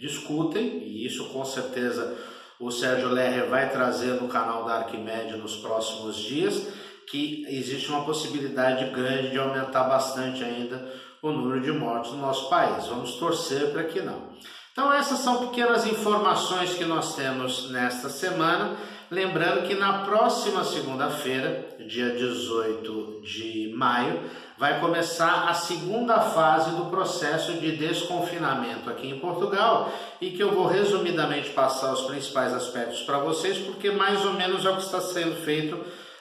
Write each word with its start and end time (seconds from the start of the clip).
discutem, 0.00 0.82
e 0.82 1.06
isso 1.06 1.30
com 1.30 1.44
certeza 1.44 2.16
o 2.58 2.70
Sérgio 2.70 3.08
Lerrer 3.08 3.48
vai 3.48 3.68
trazer 3.70 4.20
no 4.20 4.28
canal 4.28 4.64
da 4.64 4.76
Arquimédia 4.76 5.36
nos 5.36 5.56
próximos 5.56 6.16
dias, 6.16 6.68
que 7.08 7.44
existe 7.48 7.90
uma 7.90 8.04
possibilidade 8.04 8.90
grande 8.90 9.30
de 9.30 9.38
aumentar 9.38 9.84
bastante 9.84 10.42
ainda 10.42 10.92
o 11.20 11.30
número 11.30 11.60
de 11.60 11.72
mortes 11.72 12.12
no 12.12 12.18
nosso 12.18 12.48
país. 12.48 12.86
Vamos 12.86 13.14
torcer 13.16 13.70
para 13.72 13.84
que 13.84 14.00
não. 14.00 14.34
Então 14.72 14.92
essas 14.92 15.20
são 15.20 15.46
pequenas 15.46 15.86
informações 15.86 16.74
que 16.74 16.84
nós 16.84 17.14
temos 17.14 17.70
nesta 17.70 18.08
semana. 18.08 18.76
Lembrando 19.14 19.64
que 19.64 19.76
na 19.76 19.98
próxima 19.98 20.64
segunda-feira, 20.64 21.76
dia 21.86 22.10
18 22.16 23.20
de 23.22 23.72
maio, 23.76 24.20
vai 24.58 24.80
começar 24.80 25.48
a 25.48 25.54
segunda 25.54 26.18
fase 26.18 26.74
do 26.74 26.86
processo 26.86 27.52
de 27.52 27.76
desconfinamento 27.76 28.90
aqui 28.90 29.08
em 29.08 29.20
Portugal 29.20 29.88
e 30.20 30.32
que 30.32 30.42
eu 30.42 30.50
vou 30.50 30.66
resumidamente 30.66 31.50
passar 31.50 31.92
os 31.92 32.00
principais 32.00 32.52
aspectos 32.52 33.02
para 33.02 33.18
vocês, 33.18 33.56
porque 33.58 33.88
mais 33.92 34.24
ou 34.24 34.32
menos 34.32 34.66
é 34.66 34.70
o 34.70 34.76
que 34.78 34.82
está 34.82 35.00
sendo 35.00 35.36
feito 35.36 35.78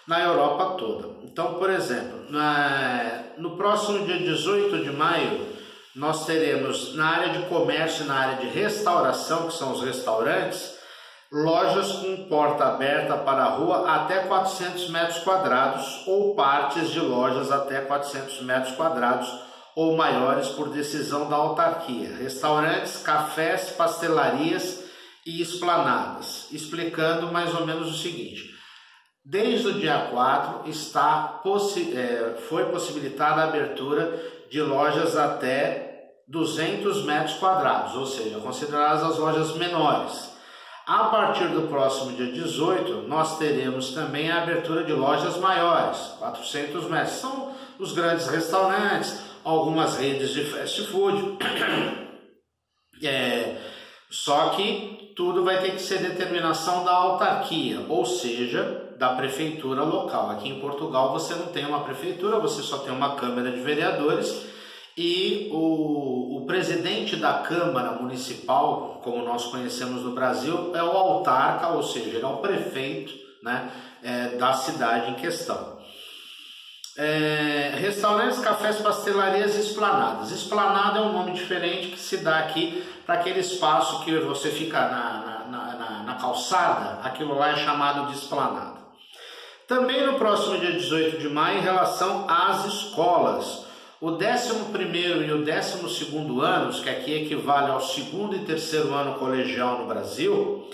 na 0.07 0.21
Europa 0.21 0.77
toda. 0.77 1.09
Então, 1.23 1.55
por 1.55 1.71
exemplo, 1.71 2.27
no 3.39 3.57
próximo 3.57 4.05
dia 4.05 4.19
18 4.19 4.83
de 4.83 4.91
maio, 4.91 5.47
nós 5.95 6.27
teremos 6.27 6.93
na 6.93 7.07
área 7.07 7.29
de 7.29 7.47
comércio 7.47 8.05
e 8.05 8.07
na 8.07 8.13
área 8.13 8.35
de 8.35 8.53
restauração, 8.53 9.47
que 9.47 9.55
são 9.55 9.71
os 9.71 9.81
restaurantes, 9.81 10.82
lojas 11.33 11.93
com 11.93 12.25
porta 12.25 12.65
aberta 12.65 13.17
para 13.17 13.45
a 13.45 13.49
rua 13.55 13.89
até 13.89 14.19
400 14.19 14.87
metros 14.91 15.17
quadrados 15.23 16.03
ou 16.05 16.35
partes 16.35 16.91
de 16.91 16.99
lojas 16.99 17.51
até 17.51 17.81
400 17.81 18.43
metros 18.43 18.75
quadrados 18.75 19.27
ou 19.75 19.97
maiores 19.97 20.49
por 20.49 20.69
decisão 20.69 21.27
da 21.27 21.35
autarquia, 21.35 22.15
restaurantes, 22.17 22.97
cafés, 22.97 23.71
pastelarias 23.71 24.83
e 25.25 25.41
esplanadas, 25.41 26.49
explicando 26.51 27.31
mais 27.31 27.51
ou 27.55 27.65
menos 27.65 27.89
o 27.89 27.97
seguinte. 27.97 28.53
Desde 29.25 29.69
o 29.69 29.73
dia 29.73 30.09
4 30.11 30.69
está, 30.69 31.39
possi 31.41 31.97
é, 31.97 32.37
foi 32.47 32.65
possibilitada 32.65 33.41
a 33.41 33.45
abertura 33.45 34.21
de 34.51 34.61
lojas 34.61 35.17
até 35.17 36.11
200 36.27 37.05
metros 37.05 37.37
quadrados, 37.37 37.95
ou 37.95 38.05
seja, 38.05 38.39
consideradas 38.39 39.01
as 39.01 39.17
lojas 39.17 39.55
menores. 39.55 40.32
A 40.85 41.05
partir 41.05 41.47
do 41.47 41.69
próximo 41.69 42.11
dia 42.11 42.29
18, 42.33 43.07
nós 43.07 43.37
teremos 43.37 43.91
também 43.91 44.29
a 44.29 44.43
abertura 44.43 44.83
de 44.83 44.91
lojas 44.91 45.37
maiores, 45.37 45.97
400 46.19 46.89
metros. 46.89 47.13
São 47.13 47.55
os 47.79 47.93
grandes 47.93 48.27
restaurantes, 48.27 49.17
algumas 49.45 49.97
redes 49.97 50.31
de 50.31 50.43
fast 50.43 50.85
food, 50.87 51.37
é, 53.01 53.55
Só 54.09 54.49
que 54.49 55.13
tudo 55.15 55.45
vai 55.45 55.61
ter 55.61 55.71
que 55.71 55.81
ser 55.81 55.99
determinação 55.99 56.83
da 56.83 56.91
autarquia, 56.91 57.85
ou 57.87 58.05
seja, 58.05 58.93
da 58.97 59.15
prefeitura 59.15 59.83
local. 59.83 60.31
Aqui 60.31 60.49
em 60.49 60.59
Portugal 60.59 61.13
você 61.13 61.33
não 61.33 61.47
tem 61.47 61.65
uma 61.65 61.85
prefeitura, 61.85 62.39
você 62.39 62.61
só 62.61 62.79
tem 62.79 62.91
uma 62.93 63.15
Câmara 63.15 63.51
de 63.51 63.61
Vereadores 63.61 64.52
e 64.97 65.49
o, 65.51 66.37
o 66.37 66.45
presidente 66.45 67.15
da 67.15 67.39
Câmara 67.39 67.93
Municipal, 67.93 69.01
como 69.03 69.23
nós 69.23 69.45
conhecemos 69.45 70.03
no 70.03 70.11
Brasil, 70.11 70.71
é 70.75 70.83
o 70.83 70.91
autarca, 70.91 71.69
ou 71.69 71.81
seja, 71.81 72.09
ele 72.09 72.23
é 72.23 72.27
o 72.27 72.37
prefeito 72.37 73.13
né, 73.41 73.71
é, 74.03 74.27
da 74.37 74.53
cidade 74.53 75.11
em 75.11 75.15
questão. 75.15 75.73
É, 76.95 77.73
restaurantes, 77.75 78.37
cafés, 78.37 78.77
pastelarias 78.77 79.55
e 79.55 79.61
esplanadas. 79.61 80.29
Esplanada 80.29 80.99
é 80.99 81.01
um 81.01 81.11
nome 81.11 81.31
diferente 81.31 81.87
que 81.87 81.99
se 81.99 82.17
dá 82.17 82.37
aqui 82.37 82.85
para 83.03 83.15
aquele 83.15 83.39
espaço 83.39 84.03
que 84.03 84.15
você 84.19 84.51
fica 84.51 84.79
na, 84.79 85.45
na, 85.49 85.75
na, 85.75 86.03
na, 86.03 86.13
calçada, 86.15 86.99
aquilo 87.03 87.35
lá 87.35 87.49
é 87.49 87.55
chamado 87.55 88.11
de 88.11 88.17
esplanada. 88.17 88.83
Também 89.67 90.05
no 90.05 90.19
próximo 90.19 90.59
dia 90.59 90.71
18 90.71 91.17
de 91.17 91.29
maio, 91.29 91.57
em 91.57 91.63
relação 91.63 92.27
às 92.29 92.65
escolas, 92.65 93.65
o 94.03 94.09
11 94.09 94.19
e 95.25 95.31
o 95.31 95.45
12 95.45 96.41
anos, 96.41 96.81
que 96.81 96.89
aqui 96.89 97.23
equivale 97.23 97.71
ao 97.71 97.79
segundo 97.79 98.35
e 98.35 98.39
terceiro 98.39 98.93
ano 98.93 99.17
colegial 99.17 99.79
no 99.79 99.87
Brasil, 99.87 100.67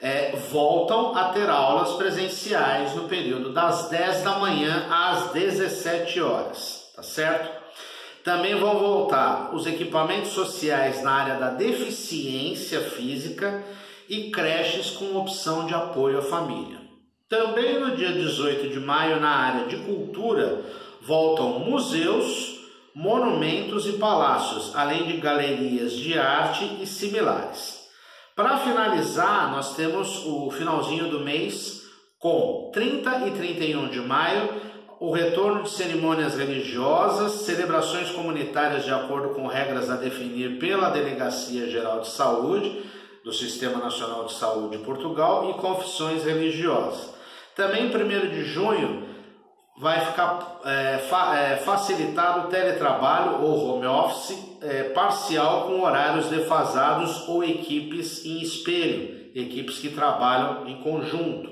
é, 0.00 0.34
voltam 0.50 1.16
a 1.16 1.26
ter 1.26 1.48
aulas 1.48 1.92
presenciais 1.92 2.96
no 2.96 3.04
período 3.04 3.52
das 3.52 3.88
10 3.88 4.22
da 4.22 4.36
manhã 4.40 4.88
às 4.90 5.30
17 5.30 6.20
horas, 6.22 6.90
tá 6.96 7.04
certo? 7.04 7.62
Também 8.24 8.56
vão 8.56 8.76
voltar 8.80 9.54
os 9.54 9.64
equipamentos 9.64 10.30
sociais 10.30 11.04
na 11.04 11.12
área 11.12 11.34
da 11.36 11.50
deficiência 11.50 12.80
física 12.80 13.62
e 14.08 14.32
creches 14.32 14.90
com 14.90 15.16
opção 15.16 15.66
de 15.66 15.74
apoio 15.74 16.18
à 16.18 16.22
família. 16.22 16.80
Também 17.28 17.78
no 17.78 17.94
dia 17.94 18.10
18 18.10 18.70
de 18.70 18.80
maio, 18.80 19.20
na 19.20 19.30
área 19.30 19.66
de 19.66 19.76
cultura, 19.76 20.64
voltam 21.00 21.60
museus, 21.60 22.61
monumentos 22.94 23.86
e 23.86 23.92
palácios, 23.92 24.74
além 24.74 25.04
de 25.06 25.16
galerias 25.16 25.92
de 25.92 26.18
arte 26.18 26.78
e 26.80 26.86
similares. 26.86 27.82
Para 28.36 28.58
finalizar, 28.58 29.50
nós 29.50 29.74
temos 29.74 30.24
o 30.26 30.50
finalzinho 30.50 31.08
do 31.08 31.20
mês 31.20 31.82
com 32.18 32.70
30 32.72 33.28
e 33.28 33.30
31 33.32 33.88
de 33.88 34.00
maio, 34.00 34.48
o 35.00 35.10
retorno 35.10 35.64
de 35.64 35.70
cerimônias 35.70 36.36
religiosas, 36.36 37.42
celebrações 37.42 38.10
comunitárias 38.10 38.84
de 38.84 38.92
acordo 38.92 39.34
com 39.34 39.46
regras 39.48 39.90
a 39.90 39.96
definir 39.96 40.58
pela 40.58 40.90
Delegacia 40.90 41.68
Geral 41.68 42.00
de 42.00 42.08
Saúde 42.08 42.84
do 43.24 43.32
Sistema 43.32 43.78
Nacional 43.78 44.26
de 44.26 44.34
Saúde 44.34 44.78
de 44.78 44.84
Portugal 44.84 45.50
e 45.50 45.60
confissões 45.60 46.24
religiosas. 46.24 47.12
Também 47.54 47.86
1 47.86 48.30
de 48.30 48.44
junho 48.44 49.01
vai 49.82 49.98
ficar 49.98 50.60
é, 50.64 50.98
fa, 51.10 51.36
é, 51.36 51.56
facilitado 51.56 52.46
o 52.46 52.50
teletrabalho 52.50 53.42
ou 53.42 53.74
home 53.74 53.86
office 53.86 54.38
é, 54.62 54.84
parcial 54.84 55.62
com 55.62 55.82
horários 55.82 56.26
defasados 56.26 57.28
ou 57.28 57.42
equipes 57.42 58.24
em 58.24 58.40
espelho, 58.40 59.32
equipes 59.34 59.80
que 59.80 59.88
trabalham 59.88 60.68
em 60.68 60.80
conjunto. 60.80 61.50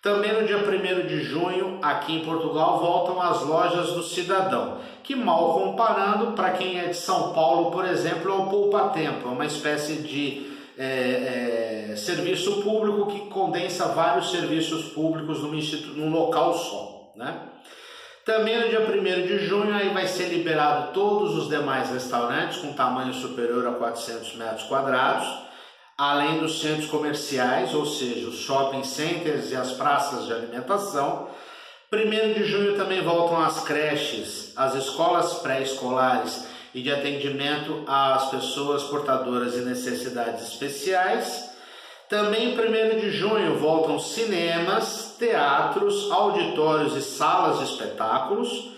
Também 0.00 0.32
no 0.32 0.46
dia 0.46 0.58
1 0.58 1.08
de 1.08 1.24
junho, 1.24 1.80
aqui 1.82 2.18
em 2.18 2.24
Portugal, 2.24 2.78
voltam 2.78 3.20
as 3.20 3.42
lojas 3.42 3.94
do 3.94 4.04
cidadão, 4.04 4.78
que 5.02 5.16
mal 5.16 5.54
comparando, 5.54 6.32
para 6.32 6.52
quem 6.52 6.78
é 6.78 6.86
de 6.86 6.96
São 6.96 7.32
Paulo, 7.32 7.72
por 7.72 7.84
exemplo, 7.84 8.30
é 8.30 8.34
o 8.34 8.46
Poupa 8.46 8.90
Tempo, 8.90 9.28
é 9.28 9.32
uma 9.32 9.44
espécie 9.44 9.96
de 9.96 10.56
é, 10.78 11.90
é, 11.90 11.96
serviço 11.96 12.62
público 12.62 13.06
que 13.10 13.28
condensa 13.28 13.88
vários 13.88 14.30
serviços 14.30 14.84
públicos 14.92 15.40
num, 15.42 15.50
num 15.96 16.10
local 16.10 16.54
só. 16.54 16.99
Né? 17.16 17.40
Também 18.24 18.60
no 18.60 18.68
dia 18.68 18.80
1 18.80 19.26
de 19.26 19.46
junho 19.46 19.74
aí 19.74 19.88
vai 19.88 20.06
ser 20.06 20.28
liberado 20.28 20.92
todos 20.92 21.36
os 21.36 21.48
demais 21.48 21.90
restaurantes 21.90 22.58
com 22.58 22.72
tamanho 22.72 23.12
superior 23.12 23.66
a 23.66 23.72
400 23.72 24.36
metros 24.36 24.62
quadrados, 24.64 25.26
além 25.96 26.38
dos 26.38 26.60
centros 26.60 26.88
comerciais, 26.88 27.74
ou 27.74 27.84
seja, 27.84 28.28
os 28.28 28.38
shopping 28.38 28.84
centers 28.84 29.50
e 29.50 29.56
as 29.56 29.72
praças 29.72 30.26
de 30.26 30.32
alimentação. 30.32 31.28
1 31.92 32.34
de 32.34 32.44
junho 32.44 32.76
também 32.76 33.02
voltam 33.02 33.42
as 33.42 33.64
creches, 33.64 34.52
as 34.56 34.74
escolas 34.74 35.34
pré-escolares 35.40 36.46
e 36.72 36.82
de 36.82 36.92
atendimento 36.92 37.82
às 37.86 38.30
pessoas 38.30 38.84
portadoras 38.84 39.54
de 39.54 39.62
necessidades 39.62 40.46
especiais. 40.46 41.50
Também 42.08 42.54
em 42.54 42.96
1 42.96 43.00
de 43.00 43.10
junho 43.10 43.58
voltam 43.58 43.98
cinemas, 43.98 45.09
teatros, 45.20 46.10
auditórios 46.10 46.96
e 46.96 47.02
salas 47.02 47.58
de 47.58 47.64
espetáculos. 47.66 48.70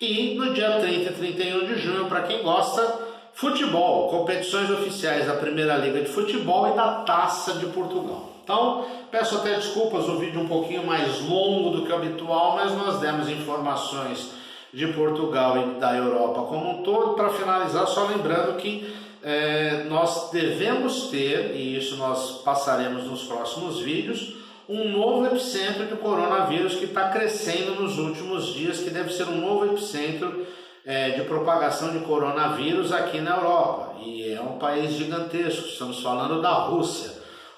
E 0.00 0.34
no 0.34 0.52
dia 0.52 0.78
30 0.78 1.10
e 1.10 1.14
31 1.14 1.66
de 1.66 1.78
junho, 1.78 2.04
para 2.04 2.22
quem 2.22 2.42
gosta, 2.42 3.00
futebol, 3.32 4.10
competições 4.10 4.70
oficiais 4.70 5.26
da 5.26 5.34
Primeira 5.34 5.76
Liga 5.76 6.02
de 6.02 6.08
Futebol 6.08 6.70
e 6.70 6.76
da 6.76 7.00
Taça 7.00 7.54
de 7.54 7.66
Portugal. 7.66 8.30
Então, 8.44 8.84
peço 9.10 9.38
até 9.38 9.54
desculpas, 9.54 10.06
o 10.06 10.18
vídeo 10.18 10.40
um 10.40 10.46
pouquinho 10.46 10.86
mais 10.86 11.20
longo 11.22 11.70
do 11.70 11.84
que 11.84 11.90
o 11.90 11.96
habitual, 11.96 12.54
mas 12.54 12.72
nós 12.72 13.00
demos 13.00 13.28
informações 13.28 14.30
de 14.72 14.86
Portugal 14.88 15.56
e 15.56 15.80
da 15.80 15.96
Europa 15.96 16.42
como 16.42 16.78
um 16.78 16.82
todo. 16.82 17.14
Para 17.14 17.30
finalizar, 17.30 17.86
só 17.86 18.04
lembrando 18.04 18.56
que 18.58 18.94
é, 19.22 19.84
nós 19.88 20.30
devemos 20.30 21.08
ter, 21.08 21.56
e 21.56 21.76
isso 21.76 21.96
nós 21.96 22.42
passaremos 22.44 23.04
nos 23.04 23.24
próximos 23.24 23.80
vídeos, 23.80 24.36
um 24.68 24.88
novo 24.90 25.26
epicentro 25.26 25.86
de 25.86 25.96
coronavírus 25.96 26.74
que 26.74 26.86
está 26.86 27.10
crescendo 27.10 27.80
nos 27.80 27.98
últimos 27.98 28.52
dias, 28.52 28.80
que 28.80 28.90
deve 28.90 29.12
ser 29.12 29.28
um 29.28 29.40
novo 29.40 29.66
epicentro 29.66 30.46
é, 30.84 31.10
de 31.10 31.22
propagação 31.22 31.92
de 31.92 32.00
coronavírus 32.00 32.92
aqui 32.92 33.20
na 33.20 33.36
Europa. 33.36 33.96
E 34.04 34.32
é 34.32 34.40
um 34.40 34.58
país 34.58 34.92
gigantesco, 34.92 35.66
estamos 35.66 36.02
falando 36.02 36.42
da 36.42 36.52
Rússia. 36.52 37.12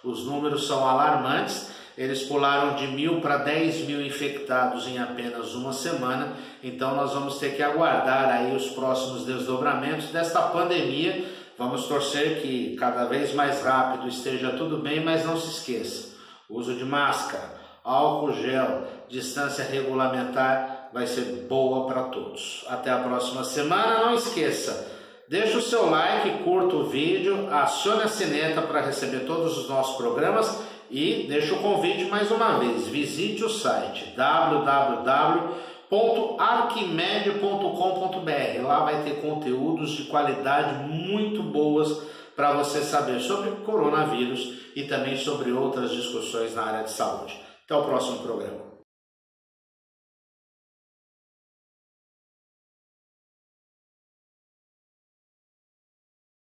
Os 0.04 0.24
números 0.24 0.66
são 0.66 0.86
alarmantes, 0.86 1.70
eles 1.96 2.22
pularam 2.22 2.76
de 2.76 2.86
mil 2.86 3.20
para 3.20 3.38
10 3.38 3.86
mil 3.86 4.00
infectados 4.00 4.86
em 4.86 4.98
apenas 4.98 5.54
uma 5.54 5.72
semana, 5.72 6.34
então 6.62 6.94
nós 6.94 7.12
vamos 7.12 7.38
ter 7.38 7.56
que 7.56 7.62
aguardar 7.62 8.30
aí 8.30 8.54
os 8.54 8.68
próximos 8.70 9.24
desdobramentos 9.24 10.06
desta 10.06 10.40
pandemia 10.42 11.24
Vamos 11.58 11.86
torcer 11.86 12.40
que 12.40 12.76
cada 12.76 13.06
vez 13.06 13.34
mais 13.34 13.64
rápido 13.64 14.06
esteja 14.06 14.52
tudo 14.52 14.76
bem, 14.76 15.04
mas 15.04 15.26
não 15.26 15.36
se 15.36 15.50
esqueça: 15.50 16.07
uso 16.48 16.74
de 16.74 16.84
máscara, 16.84 17.58
álcool 17.84 18.32
gel, 18.32 18.84
distância 19.08 19.64
regulamentar 19.64 20.88
vai 20.92 21.06
ser 21.06 21.46
boa 21.48 21.86
para 21.86 22.04
todos. 22.04 22.64
Até 22.68 22.90
a 22.90 22.98
próxima 22.98 23.44
semana. 23.44 24.06
Não 24.06 24.14
esqueça, 24.14 24.90
deixe 25.28 25.56
o 25.56 25.62
seu 25.62 25.90
like, 25.90 26.42
curta 26.42 26.76
o 26.76 26.88
vídeo, 26.88 27.48
acione 27.52 28.02
a 28.02 28.08
sineta 28.08 28.62
para 28.62 28.80
receber 28.80 29.26
todos 29.26 29.58
os 29.58 29.68
nossos 29.68 29.96
programas 29.96 30.62
e 30.90 31.26
deixe 31.28 31.52
o 31.52 31.60
convite 31.60 32.04
mais 32.06 32.30
uma 32.30 32.58
vez. 32.58 32.86
Visite 32.86 33.44
o 33.44 33.50
site 33.50 34.14
www 34.16 35.67
www.arquimedia.com.br. 35.90 38.62
Lá 38.62 38.84
vai 38.84 39.02
ter 39.02 39.22
conteúdos 39.22 39.92
de 39.92 40.04
qualidade 40.04 40.86
muito 40.88 41.42
boas 41.42 42.02
para 42.36 42.52
você 42.52 42.82
saber 42.82 43.20
sobre 43.20 43.50
coronavírus 43.64 44.58
e 44.76 44.84
também 44.84 45.16
sobre 45.16 45.50
outras 45.50 45.90
discussões 45.90 46.54
na 46.54 46.62
área 46.62 46.84
de 46.84 46.90
saúde. 46.90 47.40
Até 47.64 47.74
o 47.74 47.84
próximo 47.84 48.18
programa. 48.18 48.67